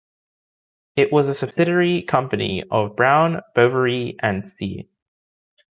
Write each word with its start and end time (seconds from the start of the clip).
It 0.95 1.11
was 1.13 1.27
a 1.27 1.33
subsidiary 1.35 2.01
company 2.01 2.63
of 2.71 2.95
Brown, 2.95 3.41
Boveri 3.55 4.15
and 4.19 4.43
Cie. 4.49 4.89